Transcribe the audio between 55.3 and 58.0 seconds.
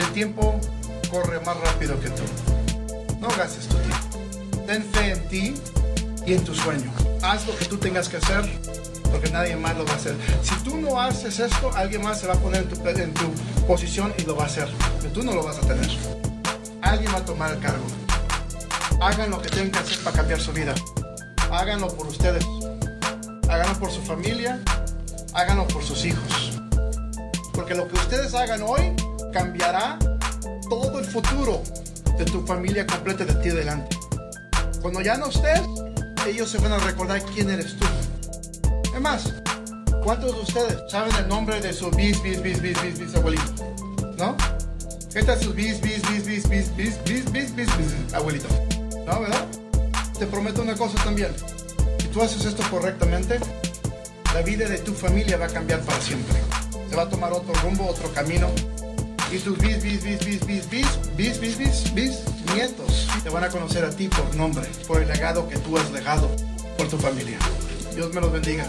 va a cambiar para siempre. Se va a tomar otro rumbo,